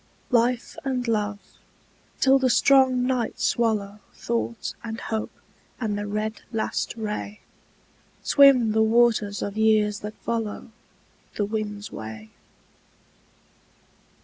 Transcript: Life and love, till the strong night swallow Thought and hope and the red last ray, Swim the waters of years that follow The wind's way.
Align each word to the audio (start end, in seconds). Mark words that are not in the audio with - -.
Life 0.31 0.77
and 0.83 1.07
love, 1.07 1.37
till 2.19 2.39
the 2.39 2.49
strong 2.49 3.05
night 3.05 3.39
swallow 3.39 3.99
Thought 4.15 4.73
and 4.83 4.99
hope 4.99 5.29
and 5.79 5.95
the 5.95 6.07
red 6.07 6.41
last 6.51 6.95
ray, 6.97 7.39
Swim 8.23 8.71
the 8.71 8.81
waters 8.81 9.43
of 9.43 9.57
years 9.57 9.99
that 9.99 10.15
follow 10.15 10.71
The 11.35 11.45
wind's 11.45 11.91
way. 11.91 12.31